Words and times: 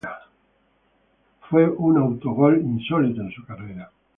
Fue 1.41 1.63
un 1.69 1.95
autogol 1.99 2.59
insólito 2.59 3.21
en 3.21 3.29
su 3.31 3.45
carrera. 3.45 3.91